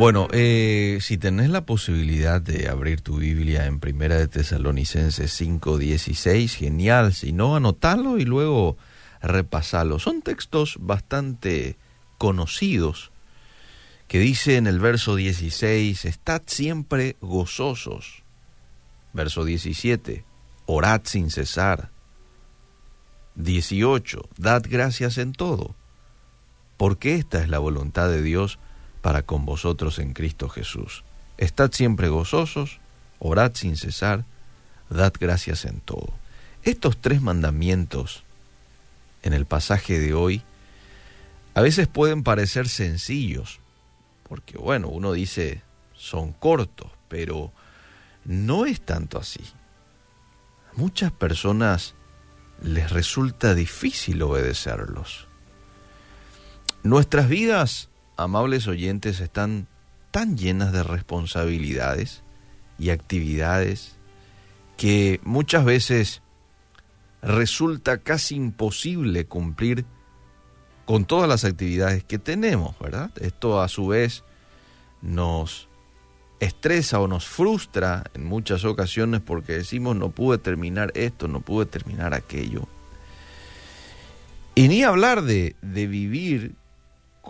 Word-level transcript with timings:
Bueno, 0.00 0.28
eh, 0.32 0.96
si 1.02 1.18
tenés 1.18 1.50
la 1.50 1.66
posibilidad 1.66 2.40
de 2.40 2.70
abrir 2.70 3.02
tu 3.02 3.18
Biblia 3.18 3.66
en 3.66 3.80
Primera 3.80 4.16
de 4.16 4.28
Tesalonicenses 4.28 5.30
5:16, 5.30 6.56
genial. 6.56 7.12
Si 7.12 7.34
no, 7.34 7.54
anotalo 7.54 8.16
y 8.16 8.24
luego 8.24 8.78
repasalo. 9.20 9.98
Son 9.98 10.22
textos 10.22 10.78
bastante 10.80 11.76
conocidos 12.16 13.12
que 14.08 14.20
dice 14.20 14.56
en 14.56 14.66
el 14.66 14.80
verso 14.80 15.16
16, 15.16 16.06
estad 16.06 16.40
siempre 16.46 17.16
gozosos. 17.20 18.22
Verso 19.12 19.44
17, 19.44 20.24
orad 20.64 21.02
sin 21.04 21.28
cesar. 21.28 21.90
18, 23.34 24.30
dad 24.38 24.62
gracias 24.66 25.18
en 25.18 25.32
todo, 25.32 25.74
porque 26.78 27.16
esta 27.16 27.42
es 27.42 27.50
la 27.50 27.58
voluntad 27.58 28.08
de 28.08 28.22
Dios 28.22 28.58
para 29.00 29.22
con 29.22 29.44
vosotros 29.44 29.98
en 29.98 30.12
Cristo 30.12 30.48
Jesús. 30.48 31.04
Estad 31.38 31.72
siempre 31.72 32.08
gozosos, 32.08 32.78
orad 33.18 33.52
sin 33.54 33.76
cesar, 33.76 34.24
dad 34.88 35.12
gracias 35.18 35.64
en 35.64 35.80
todo. 35.80 36.12
Estos 36.62 36.98
tres 37.00 37.22
mandamientos 37.22 38.24
en 39.22 39.32
el 39.32 39.46
pasaje 39.46 39.98
de 39.98 40.14
hoy 40.14 40.42
a 41.54 41.62
veces 41.62 41.88
pueden 41.88 42.22
parecer 42.22 42.68
sencillos, 42.68 43.58
porque 44.28 44.56
bueno, 44.58 44.88
uno 44.88 45.12
dice 45.12 45.62
son 45.94 46.32
cortos, 46.32 46.90
pero 47.08 47.52
no 48.24 48.64
es 48.64 48.80
tanto 48.80 49.18
así. 49.18 49.42
A 50.72 50.78
muchas 50.78 51.12
personas 51.12 51.94
les 52.62 52.90
resulta 52.90 53.54
difícil 53.54 54.22
obedecerlos. 54.22 55.26
Nuestras 56.82 57.28
vidas 57.28 57.89
amables 58.22 58.68
oyentes, 58.68 59.20
están 59.20 59.66
tan 60.10 60.36
llenas 60.36 60.72
de 60.72 60.82
responsabilidades 60.82 62.22
y 62.78 62.90
actividades 62.90 63.96
que 64.76 65.20
muchas 65.22 65.64
veces 65.64 66.22
resulta 67.22 67.98
casi 67.98 68.34
imposible 68.34 69.26
cumplir 69.26 69.84
con 70.84 71.04
todas 71.04 71.28
las 71.28 71.44
actividades 71.44 72.04
que 72.04 72.18
tenemos, 72.18 72.78
¿verdad? 72.78 73.10
Esto 73.20 73.60
a 73.60 73.68
su 73.68 73.86
vez 73.86 74.24
nos 75.02 75.68
estresa 76.40 77.00
o 77.00 77.06
nos 77.06 77.26
frustra 77.26 78.04
en 78.14 78.24
muchas 78.24 78.64
ocasiones 78.64 79.20
porque 79.20 79.52
decimos 79.52 79.96
no 79.96 80.10
pude 80.10 80.38
terminar 80.38 80.92
esto, 80.94 81.28
no 81.28 81.40
pude 81.40 81.66
terminar 81.66 82.14
aquello. 82.14 82.66
Y 84.54 84.68
ni 84.68 84.82
hablar 84.82 85.22
de, 85.22 85.56
de 85.62 85.86
vivir 85.86 86.54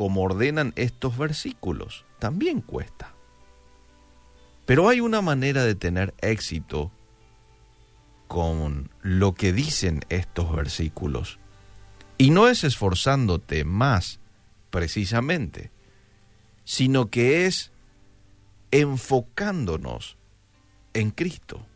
como 0.00 0.22
ordenan 0.22 0.72
estos 0.76 1.18
versículos. 1.18 2.06
También 2.18 2.62
cuesta. 2.62 3.12
Pero 4.64 4.88
hay 4.88 5.02
una 5.02 5.20
manera 5.20 5.62
de 5.62 5.74
tener 5.74 6.14
éxito 6.22 6.90
con 8.26 8.88
lo 9.02 9.34
que 9.34 9.52
dicen 9.52 10.00
estos 10.08 10.56
versículos. 10.56 11.38
Y 12.16 12.30
no 12.30 12.48
es 12.48 12.64
esforzándote 12.64 13.64
más, 13.64 14.20
precisamente, 14.70 15.70
sino 16.64 17.10
que 17.10 17.44
es 17.44 17.70
enfocándonos 18.70 20.16
en 20.94 21.10
Cristo. 21.10 21.66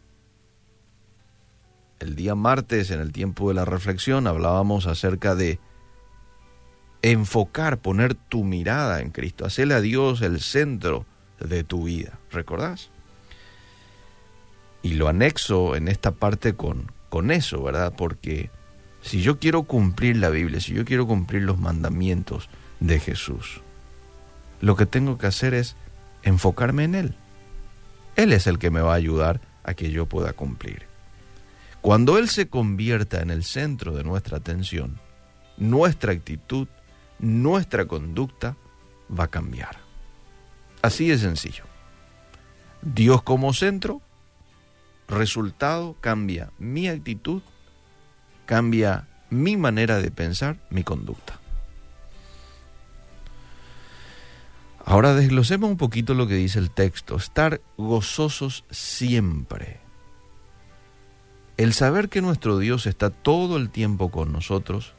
El 2.00 2.16
día 2.16 2.34
martes, 2.34 2.90
en 2.90 3.00
el 3.00 3.12
tiempo 3.12 3.48
de 3.48 3.54
la 3.54 3.66
reflexión, 3.66 4.26
hablábamos 4.26 4.86
acerca 4.86 5.34
de 5.34 5.60
enfocar, 7.12 7.78
poner 7.78 8.14
tu 8.14 8.44
mirada 8.44 9.02
en 9.02 9.10
Cristo, 9.10 9.44
hacerle 9.44 9.74
a 9.74 9.82
Dios 9.82 10.22
el 10.22 10.40
centro 10.40 11.04
de 11.38 11.62
tu 11.62 11.84
vida. 11.84 12.18
¿Recordás? 12.32 12.88
Y 14.82 14.94
lo 14.94 15.08
anexo 15.08 15.76
en 15.76 15.88
esta 15.88 16.12
parte 16.12 16.54
con, 16.54 16.90
con 17.10 17.30
eso, 17.30 17.62
¿verdad? 17.62 17.92
Porque 17.94 18.50
si 19.02 19.20
yo 19.20 19.38
quiero 19.38 19.64
cumplir 19.64 20.16
la 20.16 20.30
Biblia, 20.30 20.60
si 20.60 20.72
yo 20.72 20.86
quiero 20.86 21.06
cumplir 21.06 21.42
los 21.42 21.58
mandamientos 21.58 22.48
de 22.80 22.98
Jesús, 22.98 23.60
lo 24.62 24.74
que 24.74 24.86
tengo 24.86 25.18
que 25.18 25.26
hacer 25.26 25.52
es 25.52 25.76
enfocarme 26.22 26.84
en 26.84 26.94
Él. 26.94 27.14
Él 28.16 28.32
es 28.32 28.46
el 28.46 28.58
que 28.58 28.70
me 28.70 28.80
va 28.80 28.92
a 28.92 28.96
ayudar 28.96 29.42
a 29.62 29.74
que 29.74 29.90
yo 29.90 30.06
pueda 30.06 30.32
cumplir. 30.32 30.86
Cuando 31.82 32.16
Él 32.16 32.30
se 32.30 32.48
convierta 32.48 33.20
en 33.20 33.28
el 33.28 33.44
centro 33.44 33.94
de 33.94 34.04
nuestra 34.04 34.38
atención, 34.38 34.98
nuestra 35.58 36.12
actitud 36.12 36.66
nuestra 37.18 37.86
conducta 37.86 38.56
va 39.10 39.24
a 39.24 39.28
cambiar. 39.28 39.78
Así 40.82 41.08
de 41.08 41.18
sencillo. 41.18 41.64
Dios 42.82 43.22
como 43.22 43.54
centro, 43.54 44.02
resultado 45.08 45.96
cambia 46.00 46.50
mi 46.58 46.88
actitud, 46.88 47.42
cambia 48.46 49.08
mi 49.30 49.56
manera 49.56 49.98
de 49.98 50.10
pensar, 50.10 50.58
mi 50.70 50.82
conducta. 50.82 51.40
Ahora 54.84 55.14
desglosemos 55.14 55.70
un 55.70 55.78
poquito 55.78 56.12
lo 56.12 56.26
que 56.26 56.34
dice 56.34 56.58
el 56.58 56.70
texto. 56.70 57.16
Estar 57.16 57.62
gozosos 57.78 58.64
siempre. 58.70 59.80
El 61.56 61.72
saber 61.72 62.10
que 62.10 62.20
nuestro 62.20 62.58
Dios 62.58 62.86
está 62.86 63.08
todo 63.08 63.56
el 63.56 63.70
tiempo 63.70 64.10
con 64.10 64.30
nosotros 64.32 64.94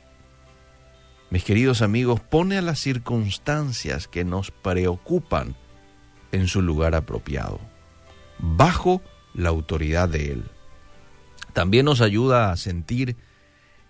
mis 1.36 1.44
queridos 1.44 1.82
amigos, 1.82 2.22
pone 2.22 2.58
a 2.58 2.62
las 2.62 2.80
circunstancias 2.80 4.08
que 4.08 4.24
nos 4.24 4.52
preocupan 4.52 5.58
en 6.32 6.48
su 6.48 6.62
lugar 6.62 6.96
apropiado, 6.96 7.60
bajo 8.40 9.02
la 9.34 9.50
autoridad 9.50 10.08
de 10.08 10.32
Él. 10.32 10.46
También 11.52 11.84
nos 11.84 12.00
ayuda 12.00 12.54
a 12.54 12.56
sentir 12.56 13.18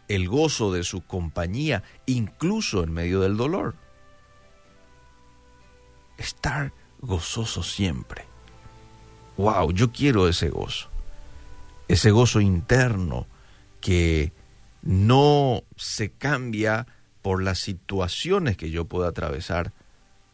el 0.08 0.28
gozo 0.28 0.74
de 0.74 0.84
su 0.84 1.02
compañía, 1.02 1.84
incluso 2.08 2.84
en 2.84 2.92
medio 2.92 3.20
del 3.20 3.38
dolor. 3.38 3.76
Estar 6.18 6.74
gozoso 7.00 7.62
siempre. 7.62 8.26
¡Wow! 9.38 9.72
Yo 9.72 9.92
quiero 9.92 10.28
ese 10.28 10.50
gozo. 10.50 10.90
Ese 11.88 12.10
gozo 12.10 12.42
interno 12.42 13.28
que 13.82 14.34
no 14.82 15.62
se 15.76 16.10
cambia 16.10 16.88
por 17.26 17.42
las 17.42 17.58
situaciones 17.58 18.56
que 18.56 18.70
yo 18.70 18.86
pueda 18.86 19.08
atravesar 19.08 19.72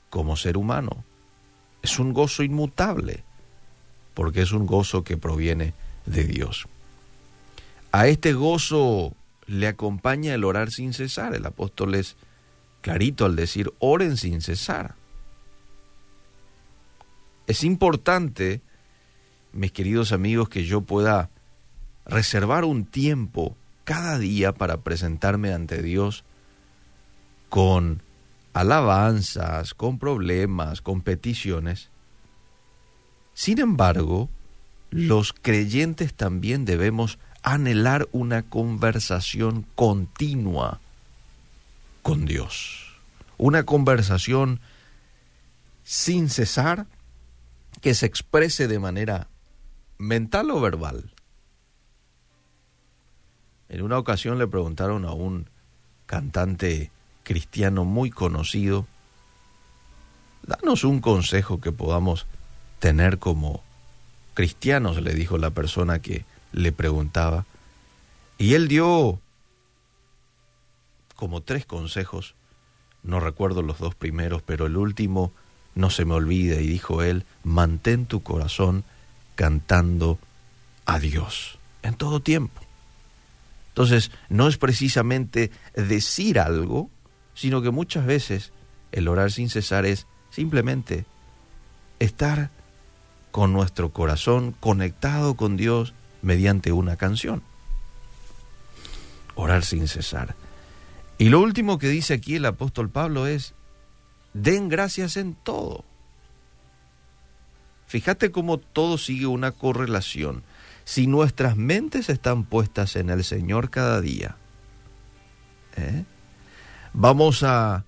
como 0.10 0.36
ser 0.36 0.58
humano. 0.58 1.06
Es 1.82 2.00
un 2.00 2.12
gozo 2.12 2.44
inmutable, 2.44 3.24
porque 4.14 4.42
es 4.42 4.52
un 4.52 4.66
gozo 4.66 5.02
que 5.06 5.16
proviene 5.16 5.74
de 6.06 6.26
Dios. 6.26 6.68
A 7.94 8.08
este 8.08 8.34
gozo 8.34 9.16
le 9.48 9.70
acompaña 9.70 10.34
el 10.34 10.44
orar 10.44 10.70
sin 10.70 10.92
cesar. 10.92 11.34
El 11.34 11.46
apóstol 11.46 11.96
es 11.96 12.18
clarito 12.82 13.24
al 13.24 13.38
decir, 13.38 13.72
oren 13.80 14.18
sin 14.18 14.42
cesar. 14.42 14.96
Es 17.48 17.64
importante, 17.64 18.60
mis 19.54 19.72
queridos 19.72 20.12
amigos, 20.12 20.50
que 20.50 20.66
yo 20.66 20.82
pueda 20.82 21.30
reservar 22.06 22.66
un 22.66 22.84
tiempo 22.84 23.56
cada 23.86 24.20
día 24.20 24.52
para 24.52 24.82
presentarme 24.82 25.54
ante 25.54 25.82
Dios 25.82 26.26
con 27.52 28.02
alabanzas, 28.54 29.74
con 29.74 30.00
problemas, 30.00 30.82
con 30.82 31.02
peticiones. 31.02 31.90
Sin 33.34 33.60
embargo, 33.60 34.30
los 34.90 35.34
creyentes 35.34 36.14
también 36.14 36.64
debemos 36.64 37.20
anhelar 37.44 38.08
una 38.14 38.44
conversación 38.44 39.66
continua 39.76 40.80
con 42.04 42.24
Dios. 42.24 42.96
Una 43.38 43.64
conversación 43.64 44.62
sin 45.84 46.30
cesar 46.30 46.88
que 47.82 47.96
se 47.96 48.06
exprese 48.06 48.70
de 48.70 48.80
manera 48.80 49.28
mental 49.98 50.52
o 50.52 50.62
verbal. 50.62 51.14
En 53.68 53.82
una 53.82 53.98
ocasión 53.98 54.40
le 54.40 54.48
preguntaron 54.48 55.04
a 55.04 55.12
un 55.12 55.50
cantante 56.06 56.92
cristiano 57.24 57.86
muy 57.86 58.10
conocido, 58.10 58.86
danos 60.44 60.84
un 60.84 61.02
consejo 61.02 61.62
que 61.62 61.72
podamos 61.72 62.26
tener 62.80 63.20
como 63.20 63.64
cristianos, 64.34 65.02
le 65.02 65.14
dijo 65.14 65.38
la 65.38 65.52
persona 65.52 66.00
que 66.00 66.26
le 66.52 66.72
preguntaba. 66.72 67.46
Y 68.38 68.56
él 68.56 68.68
dio 68.68 69.20
como 71.16 71.42
tres 71.42 71.66
consejos, 71.66 72.34
no 73.04 73.20
recuerdo 73.20 73.62
los 73.62 73.78
dos 73.78 73.94
primeros, 73.94 74.42
pero 74.42 74.66
el 74.66 74.78
último 74.78 75.32
no 75.76 75.90
se 75.90 76.06
me 76.06 76.16
olvida 76.16 76.60
y 76.60 76.68
dijo 76.68 77.04
él, 77.04 77.26
mantén 77.44 78.06
tu 78.06 78.24
corazón 78.24 78.84
cantando 79.36 80.20
a 80.86 81.00
Dios 81.00 81.60
en 81.84 81.94
todo 81.96 82.20
tiempo. 82.20 82.62
Entonces, 83.70 84.12
no 84.30 84.48
es 84.48 84.58
precisamente 84.58 85.52
decir 85.76 86.40
algo, 86.40 86.90
sino 87.34 87.62
que 87.62 87.72
muchas 87.72 88.06
veces 88.06 88.52
el 88.92 89.08
orar 89.08 89.32
sin 89.32 89.50
cesar 89.50 89.86
es 89.86 90.08
simplemente 90.30 91.06
estar 92.00 92.50
con 93.32 93.54
nuestro 93.54 93.90
corazón 93.90 94.54
conectado 94.60 95.36
con 95.36 95.58
Dios 95.58 95.94
mediante 96.22 96.72
una 96.72 96.98
canción. 96.98 97.42
Orar 99.36 99.64
sin 99.64 99.88
cesar. 99.88 100.36
Y 101.18 101.30
lo 101.30 101.40
último 101.40 101.78
que 101.78 101.88
dice 101.88 102.16
aquí 102.16 102.36
el 102.36 102.46
apóstol 102.46 102.90
Pablo 102.90 103.28
es, 103.28 103.54
den 104.34 104.70
gracias 104.70 105.18
en 105.18 105.36
todo. 105.36 105.86
Fíjate 107.88 108.32
cómo 108.32 108.58
todo 108.58 108.98
sigue 108.98 109.28
una 109.28 109.52
correlación. 109.52 110.44
Si 110.84 111.08
nuestras 111.08 111.58
mentes 111.58 112.10
están 112.10 112.44
puestas 112.44 112.96
en 112.96 113.10
el 113.10 113.24
Señor 113.24 113.70
cada 113.70 114.02
día, 114.02 114.38
¿eh? 115.78 116.06
Vamos 116.94 117.44
a 117.44 117.86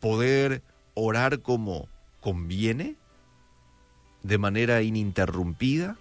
poder 0.00 0.62
orar 0.94 1.40
como 1.40 1.88
conviene, 2.20 2.96
de 4.22 4.38
manera 4.38 4.82
ininterrumpida, 4.82 5.96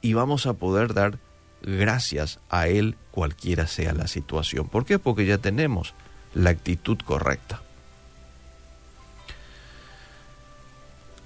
y 0.00 0.14
vamos 0.14 0.46
a 0.46 0.54
poder 0.54 0.94
dar 0.94 1.18
gracias 1.62 2.40
a 2.50 2.68
Él 2.68 2.96
cualquiera 3.10 3.66
sea 3.66 3.94
la 3.94 4.08
situación. 4.08 4.68
¿Por 4.68 4.84
qué? 4.84 4.98
Porque 4.98 5.26
ya 5.26 5.38
tenemos 5.38 5.94
la 6.34 6.50
actitud 6.50 6.98
correcta. 6.98 7.62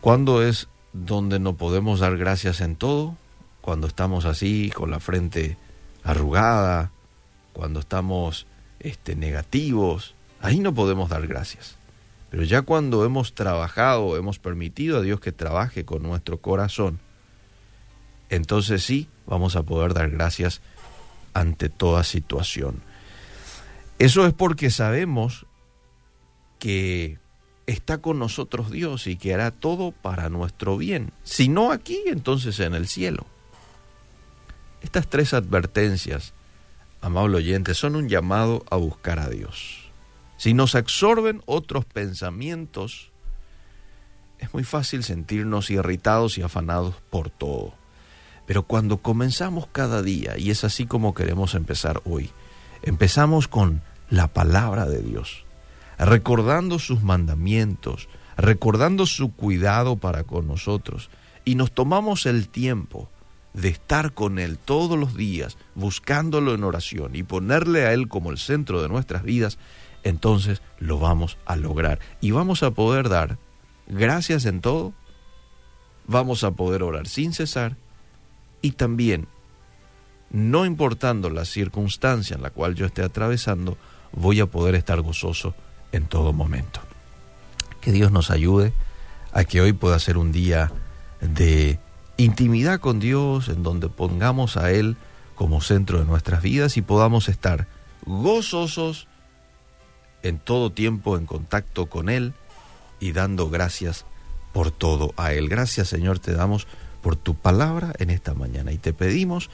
¿Cuándo 0.00 0.42
es 0.42 0.68
donde 0.92 1.38
no 1.38 1.56
podemos 1.56 2.00
dar 2.00 2.16
gracias 2.16 2.60
en 2.60 2.76
todo? 2.76 3.16
Cuando 3.60 3.86
estamos 3.88 4.24
así, 4.24 4.70
con 4.70 4.90
la 4.90 5.00
frente 5.00 5.56
arrugada, 6.04 6.92
cuando 7.52 7.80
estamos 7.80 8.46
este, 8.81 9.17
negativos, 9.17 10.14
ahí 10.40 10.61
no 10.61 10.75
podemos 10.75 11.08
dar 11.08 11.26
gracias. 11.26 11.76
Pero 12.31 12.43
ya 12.43 12.62
cuando 12.62 13.05
hemos 13.05 13.34
trabajado, 13.34 14.17
hemos 14.17 14.38
permitido 14.38 14.99
a 14.99 15.02
Dios 15.02 15.20
que 15.20 15.32
trabaje 15.32 15.84
con 15.84 16.02
nuestro 16.02 16.38
corazón, 16.38 16.99
entonces 18.28 18.82
sí 18.84 19.08
vamos 19.26 19.56
a 19.56 19.62
poder 19.62 19.94
dar 19.94 20.11
gracias 20.11 20.61
ante 21.34 21.69
toda 21.69 22.02
situación. 22.05 22.82
Eso 23.99 24.26
es 24.26 24.34
porque 24.34 24.70
sabemos 24.70 25.46
que 26.58 27.19
está 27.67 27.99
con 27.99 28.19
nosotros 28.19 28.70
Dios 28.70 29.06
y 29.06 29.17
que 29.17 29.34
hará 29.34 29.50
todo 29.50 29.93
para 29.93 30.28
nuestro 30.28 30.76
bien. 30.76 31.12
Si 31.25 31.49
no 31.49 31.73
aquí, 31.73 32.02
entonces 32.06 32.61
en 32.61 32.75
el 32.75 32.88
cielo. 32.88 33.26
Estas 34.82 35.08
tres 35.08 35.34
advertencias, 35.34 36.32
amable 37.00 37.38
oyente, 37.38 37.75
son 37.75 37.96
un 37.96 38.08
llamado 38.08 38.64
a 38.70 38.76
buscar 38.76 39.19
a 39.19 39.28
Dios. 39.28 39.90
Si 40.37 40.54
nos 40.54 40.75
absorben 40.75 41.43
otros 41.46 41.84
pensamientos, 41.84 43.12
es 44.38 44.52
muy 44.52 44.64
fácil 44.64 45.02
sentirnos 45.02 45.70
irritados 45.70 46.37
y 46.38 46.43
afanados 46.43 46.94
por 47.10 47.31
todo. 47.31 47.75
Pero 48.46 48.62
cuando 48.64 48.98
comenzamos 48.98 49.66
cada 49.72 50.02
día, 50.02 50.38
y 50.38 50.50
es 50.50 50.62
así 50.62 50.87
como 50.87 51.14
queremos 51.14 51.54
empezar 51.54 52.00
hoy, 52.04 52.31
empezamos 52.82 53.49
con 53.49 53.82
la 54.08 54.28
palabra 54.28 54.87
de 54.87 55.00
Dios, 55.00 55.44
recordando 55.99 56.78
sus 56.78 57.02
mandamientos, 57.02 58.08
recordando 58.37 59.06
su 59.06 59.32
cuidado 59.32 59.96
para 59.96 60.25
con 60.25 60.46
nosotros, 60.46 61.10
y 61.44 61.54
nos 61.54 61.72
tomamos 61.72 62.26
el 62.26 62.49
tiempo 62.49 63.08
de 63.56 63.69
estar 63.69 64.12
con 64.12 64.38
Él 64.38 64.58
todos 64.58 64.99
los 64.99 65.17
días, 65.17 65.56
buscándolo 65.75 66.55
en 66.55 66.62
oración 66.62 67.17
y 67.17 67.23
ponerle 67.23 67.87
a 67.87 67.93
Él 67.93 68.06
como 68.06 68.31
el 68.31 68.38
centro 68.38 68.82
de 68.82 68.88
nuestras 68.88 69.23
vidas, 69.23 69.58
entonces 70.05 70.62
lo 70.79 70.99
vamos 70.99 71.38
a 71.47 71.56
lograr. 71.56 71.99
Y 72.20 72.31
vamos 72.31 72.62
a 72.62 72.70
poder 72.73 73.08
dar 73.08 73.38
gracias 73.88 74.44
en 74.44 74.61
todo, 74.61 74.93
vamos 76.06 76.44
a 76.44 76.53
poder 76.53 76.82
orar 76.82 77.08
sin 77.08 77.32
cesar 77.32 77.76
y 78.61 78.73
también, 78.73 79.26
no 80.31 80.67
importando 80.67 81.31
la 81.31 81.47
circunstancia 81.47 82.37
en 82.37 82.43
la 82.43 82.50
cual 82.50 82.75
yo 82.75 82.85
esté 82.85 83.02
atravesando, 83.02 83.79
voy 84.12 84.41
a 84.41 84.47
poder 84.47 84.75
estar 84.75 85.00
gozoso 85.00 85.55
en 85.93 86.06
todo 86.06 86.35
momento. 86.35 86.81
Que 87.81 87.91
Dios 87.91 88.12
nos 88.12 88.31
ayude 88.31 88.75
a 89.32 89.44
que 89.44 89.62
hoy 89.62 89.73
pueda 89.73 89.99
ser 89.99 90.19
un 90.19 90.31
día 90.31 90.73
de 91.20 91.79
intimidad 92.16 92.80
con 92.80 92.98
Dios, 92.98 93.48
en 93.48 93.62
donde 93.62 93.88
pongamos 93.88 94.56
a 94.56 94.70
Él 94.70 94.96
como 95.34 95.60
centro 95.60 95.98
de 95.98 96.04
nuestras 96.04 96.42
vidas 96.42 96.76
y 96.76 96.82
podamos 96.82 97.28
estar 97.28 97.66
gozosos 98.06 99.06
en 100.22 100.38
todo 100.38 100.72
tiempo 100.72 101.16
en 101.16 101.26
contacto 101.26 101.86
con 101.86 102.08
Él 102.08 102.32
y 103.00 103.12
dando 103.12 103.50
gracias 103.50 104.06
por 104.52 104.70
todo 104.70 105.12
a 105.16 105.32
Él. 105.32 105.48
Gracias 105.48 105.88
Señor 105.88 106.18
te 106.18 106.32
damos 106.32 106.66
por 107.02 107.16
tu 107.16 107.34
palabra 107.34 107.92
en 107.98 108.10
esta 108.10 108.34
mañana 108.34 108.72
y 108.72 108.78
te 108.78 108.92
pedimos 108.92 109.50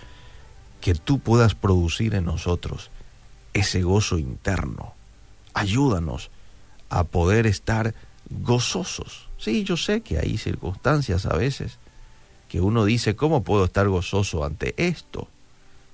que 0.81 0.95
tú 0.95 1.19
puedas 1.19 1.55
producir 1.55 2.15
en 2.15 2.25
nosotros 2.25 2.91
ese 3.53 3.83
gozo 3.83 4.19
interno. 4.19 4.95
Ayúdanos 5.55 6.31
a 6.89 7.05
poder 7.05 7.47
estar 7.47 7.95
gozosos. 8.31 9.29
Sí, 9.39 9.65
yo 9.65 9.77
sé 9.77 10.03
que 10.03 10.19
hay 10.19 10.39
circunstancias 10.39 11.27
a 11.27 11.37
veces 11.37 11.79
que 12.53 12.61
uno 12.61 12.85
dice, 12.85 13.17
¿cómo 13.17 13.45
puedo 13.45 13.65
estar 13.65 13.89
gozoso 13.89 14.45
ante 14.45 14.75
esto? 14.77 15.27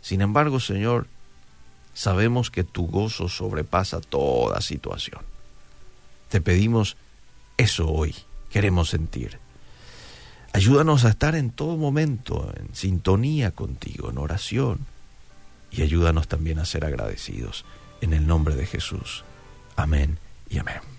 Sin 0.00 0.22
embargo, 0.22 0.58
Señor, 0.58 1.06
sabemos 1.94 2.50
que 2.50 2.64
tu 2.64 2.88
gozo 2.88 3.28
sobrepasa 3.28 4.00
toda 4.00 4.60
situación. 4.60 5.20
Te 6.28 6.40
pedimos 6.40 6.96
eso 7.58 7.88
hoy, 7.88 8.12
queremos 8.50 8.88
sentir. 8.88 9.38
Ayúdanos 10.52 11.05
a 11.05 11.10
estar 11.10 11.37
en 11.37 11.50
todo 11.50 11.76
momento 11.76 12.52
en 12.56 12.75
sintonía 12.75 13.52
contigo, 13.52 14.11
en 14.11 14.19
oración. 14.19 14.81
Y 15.70 15.82
ayúdanos 15.82 16.26
también 16.26 16.58
a 16.58 16.64
ser 16.64 16.84
agradecidos. 16.84 17.64
En 18.00 18.14
el 18.14 18.26
nombre 18.26 18.56
de 18.56 18.66
Jesús. 18.66 19.22
Amén 19.76 20.19
y 20.50 20.58
amén. 20.58 20.88